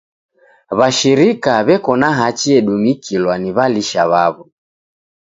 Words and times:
W'ashirika 0.77 1.53
w'eko 1.67 1.91
na 2.01 2.09
hachi 2.17 2.47
edumikilwa 2.59 3.33
ni 3.41 3.49
w'alisha 3.55 4.03
w'aw'o. 4.11 4.43